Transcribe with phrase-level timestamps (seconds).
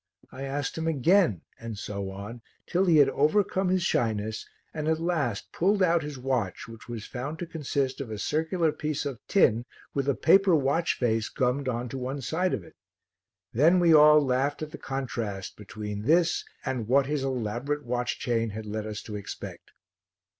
[0.31, 4.99] I asked him again and so on till he had overcome his shyness and at
[4.99, 9.19] last pulled out his watch which was found to consist of a circular piece of
[9.27, 12.73] tin with a paper watch face gummed on to one side of it.
[13.53, 18.49] Then we all laughed at the contrast between this and what his elaborate watch chain
[18.49, 19.69] had led us to expect.